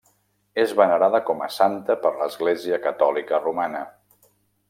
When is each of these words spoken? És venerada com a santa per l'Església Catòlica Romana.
És 0.61 0.71
venerada 0.79 1.19
com 1.27 1.43
a 1.47 1.49
santa 1.57 1.97
per 2.07 2.13
l'Església 2.21 2.81
Catòlica 2.87 3.43
Romana. 3.47 3.83